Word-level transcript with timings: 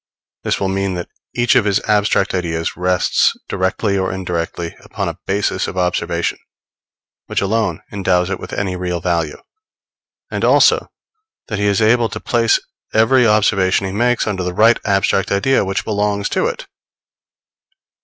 This 0.43 0.59
will 0.59 0.67
mean 0.67 0.95
that 0.95 1.09
each 1.35 1.53
of 1.53 1.65
his 1.65 1.79
abstract 1.81 2.33
ideas 2.33 2.75
rests, 2.75 3.37
directly 3.47 3.99
or 3.99 4.11
indirectly, 4.11 4.75
upon 4.79 5.07
a 5.07 5.19
basis 5.27 5.67
of 5.67 5.77
observation, 5.77 6.39
which 7.27 7.39
alone 7.39 7.83
endows 7.91 8.31
it 8.31 8.39
with 8.39 8.51
any 8.51 8.75
real 8.75 8.99
value; 8.99 9.37
and 10.31 10.43
also 10.43 10.87
that 11.49 11.59
he 11.59 11.67
is 11.67 11.83
able 11.83 12.09
to 12.09 12.19
place 12.19 12.59
every 12.95 13.27
observation 13.27 13.85
he 13.85 13.93
makes 13.93 14.25
under 14.25 14.41
the 14.41 14.55
right 14.55 14.79
abstract 14.83 15.31
idea 15.31 15.63
which 15.63 15.85
belongs 15.85 16.29
to 16.29 16.47
it. 16.47 16.65